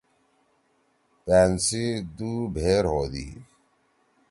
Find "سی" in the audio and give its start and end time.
1.65-1.83